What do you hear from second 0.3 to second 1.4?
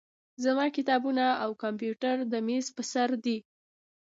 زما کتابونه